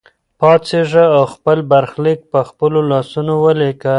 پاڅېږه 0.39 1.05
او 1.17 1.23
خپل 1.33 1.57
برخلیک 1.71 2.19
په 2.31 2.39
خپلو 2.49 2.79
لاسونو 2.91 3.33
ولیکه. 3.43 3.89